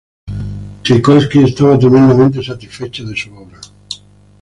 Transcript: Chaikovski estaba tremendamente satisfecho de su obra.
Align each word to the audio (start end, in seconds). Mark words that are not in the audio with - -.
Chaikovski 0.83 1.39
estaba 1.43 1.77
tremendamente 1.77 2.41
satisfecho 2.41 3.05
de 3.05 3.15
su 3.15 3.31
obra. 3.35 3.59